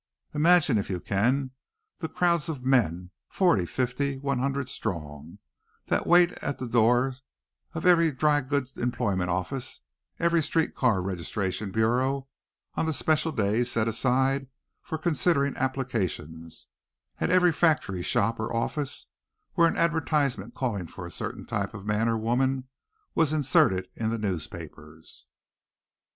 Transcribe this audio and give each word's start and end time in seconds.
Imagine 0.33 0.79
if 0.79 0.89
you 0.89 0.99
can 0.99 1.51
the 1.99 2.09
crowds 2.09 2.49
of 2.49 2.65
men, 2.65 3.11
forty, 3.29 3.67
fifty, 3.67 4.17
one 4.17 4.39
hundred 4.39 4.67
strong, 4.67 5.37
that 5.85 6.07
wait 6.07 6.31
at 6.41 6.57
the 6.57 6.65
door 6.65 7.13
of 7.75 7.85
every 7.85 8.11
drygoods 8.11 8.75
employment 8.79 9.29
office, 9.29 9.81
every 10.17 10.41
street 10.41 10.73
car 10.73 11.03
registration 11.03 11.69
bureau, 11.69 12.27
on 12.73 12.87
the 12.87 12.93
special 12.93 13.31
days 13.31 13.69
set 13.71 13.87
aside 13.87 14.47
for 14.81 14.97
considering 14.97 15.55
applications, 15.55 16.67
at 17.19 17.29
every 17.29 17.51
factory, 17.51 18.01
shop 18.01 18.39
or 18.39 18.51
office 18.51 19.05
where 19.53 19.67
an 19.67 19.77
advertisement 19.77 20.55
calling 20.55 20.87
for 20.87 21.05
a 21.05 21.11
certain 21.11 21.45
type 21.45 21.75
of 21.75 21.85
man 21.85 22.09
or 22.09 22.17
woman 22.17 22.67
was 23.13 23.33
inserted 23.33 23.87
in 23.93 24.09
the 24.09 24.17
newspapers. 24.17 25.27